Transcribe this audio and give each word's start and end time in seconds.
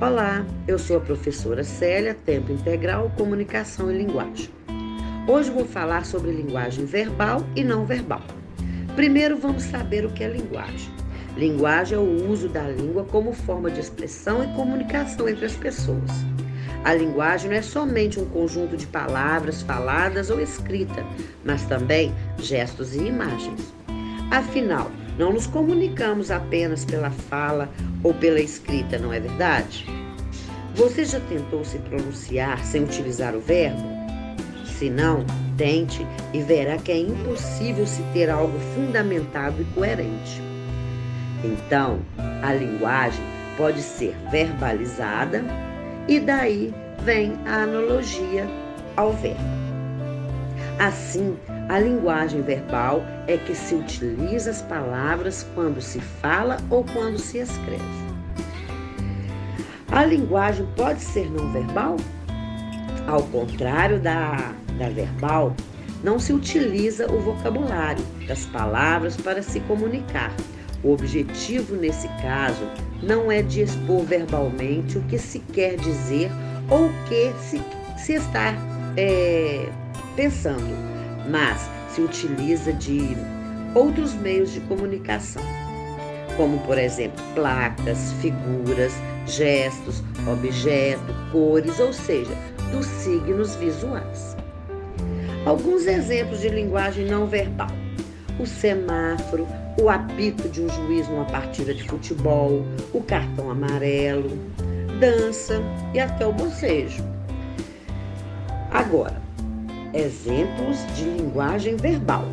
Olá, 0.00 0.46
eu 0.68 0.78
sou 0.78 0.98
a 0.98 1.00
professora 1.00 1.64
Célia, 1.64 2.14
Tempo 2.14 2.52
Integral, 2.52 3.10
Comunicação 3.16 3.90
e 3.90 3.98
Linguagem. 3.98 4.48
Hoje 5.26 5.50
vou 5.50 5.64
falar 5.64 6.06
sobre 6.06 6.30
linguagem 6.30 6.84
verbal 6.84 7.44
e 7.56 7.64
não 7.64 7.84
verbal. 7.84 8.22
Primeiro 8.94 9.36
vamos 9.36 9.64
saber 9.64 10.06
o 10.06 10.12
que 10.12 10.22
é 10.22 10.28
linguagem. 10.28 10.88
Linguagem 11.36 11.96
é 11.96 12.00
o 12.00 12.30
uso 12.30 12.48
da 12.48 12.62
língua 12.62 13.06
como 13.06 13.32
forma 13.32 13.72
de 13.72 13.80
expressão 13.80 14.44
e 14.44 14.54
comunicação 14.54 15.28
entre 15.28 15.46
as 15.46 15.56
pessoas. 15.56 16.12
A 16.84 16.94
linguagem 16.94 17.50
não 17.50 17.56
é 17.56 17.62
somente 17.62 18.20
um 18.20 18.26
conjunto 18.26 18.76
de 18.76 18.86
palavras 18.86 19.62
faladas 19.62 20.30
ou 20.30 20.40
escritas, 20.40 21.04
mas 21.44 21.64
também 21.64 22.14
gestos 22.38 22.94
e 22.94 23.00
imagens. 23.00 23.74
Afinal, 24.30 24.92
não 25.18 25.32
nos 25.32 25.46
comunicamos 25.46 26.30
apenas 26.30 26.84
pela 26.84 27.10
fala 27.10 27.68
ou 28.02 28.14
pela 28.14 28.40
escrita, 28.40 28.98
não 28.98 29.12
é 29.12 29.18
verdade? 29.18 29.84
Você 30.76 31.04
já 31.04 31.18
tentou 31.20 31.64
se 31.64 31.78
pronunciar 31.78 32.64
sem 32.64 32.84
utilizar 32.84 33.34
o 33.34 33.40
verbo? 33.40 33.82
Se 34.64 34.88
não, 34.88 35.24
tente 35.56 36.06
e 36.32 36.40
verá 36.40 36.76
que 36.76 36.92
é 36.92 36.98
impossível 36.98 37.84
se 37.84 38.00
ter 38.12 38.30
algo 38.30 38.56
fundamentado 38.76 39.60
e 39.60 39.64
coerente. 39.74 40.40
Então, 41.42 41.98
a 42.42 42.54
linguagem 42.54 43.24
pode 43.56 43.82
ser 43.82 44.14
verbalizada 44.30 45.42
e 46.06 46.20
daí 46.20 46.72
vem 47.02 47.36
a 47.44 47.62
analogia 47.62 48.46
ao 48.96 49.12
verbo. 49.12 49.40
Assim, 50.78 51.36
a 51.68 51.78
linguagem 51.78 52.40
verbal 52.40 53.04
é 53.26 53.36
que 53.36 53.54
se 53.54 53.74
utiliza 53.74 54.50
as 54.50 54.62
palavras 54.62 55.46
quando 55.54 55.82
se 55.82 56.00
fala 56.00 56.56
ou 56.70 56.82
quando 56.82 57.18
se 57.18 57.38
escreve. 57.38 58.08
A 59.92 60.04
linguagem 60.04 60.66
pode 60.76 61.00
ser 61.00 61.30
não 61.30 61.52
verbal? 61.52 61.96
Ao 63.06 63.22
contrário 63.24 64.00
da, 64.00 64.54
da 64.78 64.88
verbal, 64.88 65.54
não 66.02 66.18
se 66.18 66.32
utiliza 66.32 67.10
o 67.10 67.20
vocabulário 67.20 68.04
das 68.26 68.46
palavras 68.46 69.16
para 69.16 69.42
se 69.42 69.60
comunicar. 69.60 70.32
O 70.82 70.92
objetivo 70.92 71.74
nesse 71.74 72.08
caso 72.22 72.66
não 73.02 73.30
é 73.30 73.42
de 73.42 73.62
expor 73.62 74.04
verbalmente 74.04 74.96
o 74.96 75.02
que 75.02 75.18
se 75.18 75.40
quer 75.40 75.76
dizer 75.76 76.30
ou 76.70 76.86
o 76.86 76.92
que 77.08 77.32
se, 77.40 77.60
se 77.96 78.12
está 78.14 78.54
é, 78.96 79.68
pensando 80.14 80.97
mas 81.28 81.70
se 81.90 82.00
utiliza 82.00 82.72
de 82.72 83.16
outros 83.74 84.14
meios 84.14 84.52
de 84.52 84.60
comunicação, 84.60 85.42
como 86.36 86.58
por 86.60 86.78
exemplo 86.78 87.22
placas, 87.34 88.12
figuras, 88.20 88.92
gestos, 89.26 90.02
objetos, 90.26 91.14
cores, 91.30 91.78
ou 91.78 91.92
seja, 91.92 92.32
dos 92.72 92.86
signos 92.86 93.54
visuais. 93.56 94.36
Alguns 95.44 95.86
exemplos 95.86 96.40
de 96.40 96.48
linguagem 96.48 97.06
não 97.06 97.26
verbal: 97.26 97.70
o 98.38 98.46
semáforo, 98.46 99.46
o 99.80 99.88
apito 99.88 100.48
de 100.48 100.62
um 100.62 100.68
juiz 100.68 101.08
numa 101.08 101.24
partida 101.24 101.72
de 101.74 101.84
futebol, 101.84 102.64
o 102.92 103.02
cartão 103.02 103.50
amarelo, 103.50 104.38
dança 104.98 105.60
e 105.94 106.00
até 106.00 106.26
o 106.26 106.32
bocejo. 106.32 107.02
Agora, 108.70 109.27
Exemplos 109.94 110.84
de 110.94 111.04
linguagem 111.04 111.74
verbal: 111.76 112.26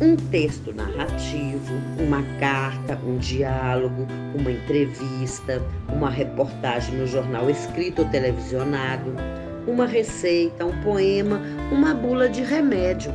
um 0.00 0.14
texto 0.14 0.72
narrativo, 0.72 1.74
uma 1.98 2.22
carta, 2.38 2.96
um 3.04 3.18
diálogo, 3.18 4.06
uma 4.38 4.52
entrevista, 4.52 5.60
uma 5.88 6.08
reportagem 6.08 6.94
no 6.94 7.06
jornal 7.06 7.50
escrito 7.50 8.02
ou 8.02 8.08
televisionado, 8.08 9.12
uma 9.66 9.86
receita, 9.86 10.64
um 10.64 10.82
poema, 10.82 11.40
uma 11.72 11.94
bula 11.94 12.28
de 12.28 12.42
remédio. 12.42 13.12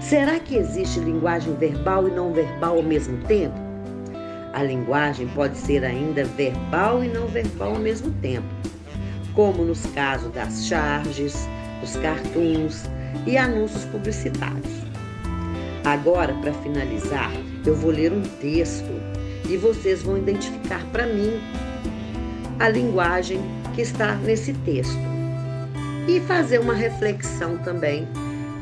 Será 0.00 0.38
que 0.38 0.54
existe 0.54 1.00
linguagem 1.00 1.52
verbal 1.56 2.06
e 2.06 2.12
não 2.12 2.32
verbal 2.32 2.76
ao 2.76 2.82
mesmo 2.82 3.18
tempo? 3.24 3.58
A 4.52 4.62
linguagem 4.62 5.26
pode 5.34 5.58
ser 5.58 5.84
ainda 5.84 6.24
verbal 6.24 7.02
e 7.02 7.08
não 7.08 7.26
verbal 7.26 7.74
ao 7.74 7.80
mesmo 7.80 8.12
tempo, 8.22 8.46
como 9.34 9.64
nos 9.64 9.84
casos 9.86 10.32
das 10.32 10.66
charges, 10.66 11.48
os 11.84 11.96
cartoons 11.96 12.84
e 13.26 13.36
anúncios 13.36 13.84
publicitários. 13.84 14.72
Agora, 15.84 16.32
para 16.34 16.52
finalizar, 16.54 17.30
eu 17.64 17.76
vou 17.76 17.90
ler 17.90 18.10
um 18.10 18.22
texto 18.40 18.90
e 19.48 19.56
vocês 19.56 20.02
vão 20.02 20.16
identificar 20.16 20.82
para 20.90 21.06
mim 21.06 21.38
a 22.58 22.68
linguagem 22.68 23.40
que 23.74 23.82
está 23.82 24.14
nesse 24.16 24.54
texto 24.64 24.98
e 26.08 26.20
fazer 26.20 26.58
uma 26.58 26.74
reflexão 26.74 27.58
também 27.58 28.08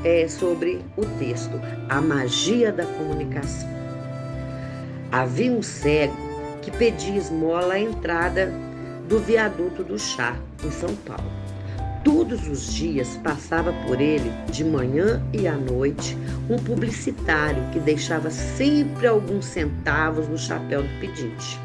é, 0.04 0.26
sobre 0.26 0.80
o 0.96 1.04
texto, 1.18 1.60
a 1.88 2.00
magia 2.00 2.72
da 2.72 2.84
comunicação. 2.84 3.70
Havia 5.12 5.52
um 5.52 5.62
cego 5.62 6.16
que 6.60 6.70
pedia 6.72 7.16
esmola 7.16 7.74
à 7.74 7.80
entrada 7.80 8.52
do 9.08 9.18
viaduto 9.18 9.84
do 9.84 9.98
chá, 9.98 10.36
em 10.64 10.70
São 10.70 10.94
Paulo. 10.96 11.41
Todos 12.14 12.46
os 12.46 12.74
dias 12.74 13.18
passava 13.24 13.72
por 13.86 13.98
ele, 13.98 14.30
de 14.50 14.62
manhã 14.62 15.22
e 15.32 15.48
à 15.48 15.54
noite, 15.54 16.14
um 16.48 16.58
publicitário 16.58 17.62
que 17.72 17.80
deixava 17.80 18.30
sempre 18.30 19.06
alguns 19.06 19.46
centavos 19.46 20.28
no 20.28 20.36
chapéu 20.36 20.82
do 20.82 21.00
pedinte. 21.00 21.58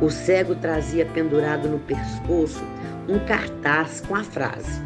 O 0.00 0.08
cego 0.08 0.54
trazia 0.54 1.04
pendurado 1.04 1.68
no 1.68 1.78
pescoço 1.80 2.64
um 3.06 3.18
cartaz 3.26 4.00
com 4.00 4.14
a 4.16 4.24
frase: 4.24 4.80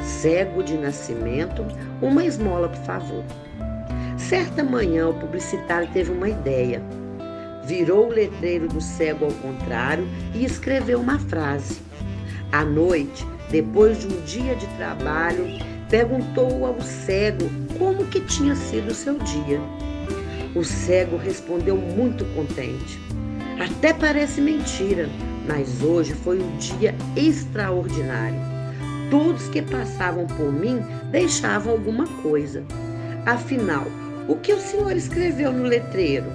Cego 0.00 0.62
de 0.62 0.76
nascimento, 0.76 1.64
uma 2.00 2.24
esmola, 2.24 2.68
por 2.68 2.84
favor. 2.84 3.24
Certa 4.16 4.62
manhã, 4.62 5.08
o 5.08 5.14
publicitário 5.14 5.88
teve 5.92 6.12
uma 6.12 6.28
ideia. 6.28 6.80
Virou 7.64 8.06
o 8.06 8.12
letreiro 8.12 8.68
do 8.68 8.80
cego 8.80 9.24
ao 9.24 9.32
contrário 9.32 10.06
e 10.32 10.44
escreveu 10.44 11.00
uma 11.00 11.18
frase. 11.18 11.82
À 12.52 12.64
noite, 12.64 13.26
depois 13.54 14.00
de 14.00 14.08
um 14.08 14.20
dia 14.22 14.56
de 14.56 14.66
trabalho, 14.76 15.46
perguntou 15.88 16.66
ao 16.66 16.80
cego 16.80 17.48
como 17.78 18.04
que 18.06 18.18
tinha 18.22 18.56
sido 18.56 18.90
o 18.90 18.94
seu 18.94 19.16
dia. 19.20 19.60
O 20.56 20.64
cego 20.64 21.16
respondeu 21.16 21.76
muito 21.76 22.24
contente. 22.34 22.98
Até 23.60 23.92
parece 23.92 24.40
mentira, 24.40 25.08
mas 25.46 25.80
hoje 25.84 26.14
foi 26.14 26.40
um 26.42 26.56
dia 26.56 26.96
extraordinário. 27.14 28.40
Todos 29.08 29.46
que 29.46 29.62
passavam 29.62 30.26
por 30.26 30.52
mim 30.52 30.80
deixavam 31.12 31.74
alguma 31.74 32.08
coisa. 32.22 32.64
Afinal, 33.24 33.84
o 34.26 34.34
que 34.34 34.52
o 34.52 34.58
senhor 34.58 34.96
escreveu 34.96 35.52
no 35.52 35.62
letreiro? 35.62 36.26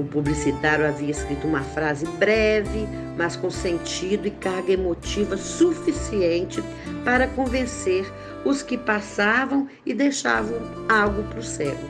O 0.00 0.04
publicitário 0.04 0.88
havia 0.88 1.10
escrito 1.10 1.46
uma 1.46 1.60
frase 1.60 2.06
breve, 2.12 2.88
mas 3.18 3.36
com 3.36 3.50
sentido 3.50 4.26
e 4.26 4.30
carga 4.30 4.72
emotiva 4.72 5.36
suficiente 5.36 6.64
para 7.04 7.28
convencer 7.28 8.10
os 8.42 8.62
que 8.62 8.78
passavam 8.78 9.68
e 9.84 9.92
deixavam 9.92 10.58
algo 10.88 11.22
para 11.24 11.40
o 11.40 11.42
cego. 11.42 11.86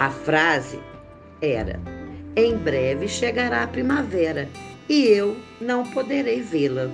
A 0.00 0.08
frase 0.08 0.80
era: 1.42 1.78
Em 2.34 2.56
breve 2.56 3.08
chegará 3.08 3.64
a 3.64 3.68
primavera 3.68 4.48
e 4.88 5.04
eu 5.04 5.36
não 5.60 5.84
poderei 5.84 6.40
vê-la. 6.40 6.88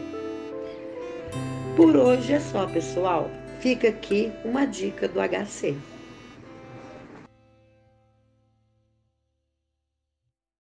Por 1.77 1.97
hoje 1.97 2.33
é 2.33 2.41
só, 2.41 2.67
pessoal. 2.67 3.31
Fica 3.61 3.87
aqui 3.87 4.33
uma 4.45 4.67
dica 4.67 5.07
do 5.07 5.21
HC. 5.21 5.77